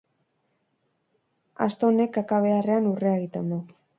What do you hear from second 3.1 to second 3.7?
egiten du.